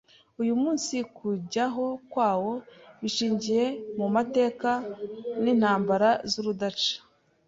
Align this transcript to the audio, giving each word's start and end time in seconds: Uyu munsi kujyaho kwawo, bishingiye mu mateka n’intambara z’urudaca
Uyu 0.41 0.53
munsi 0.61 0.95
kujyaho 1.17 1.85
kwawo, 2.11 2.53
bishingiye 3.01 3.65
mu 3.99 4.07
mateka 4.15 4.69
n’intambara 5.43 6.09
z’urudaca 6.31 6.95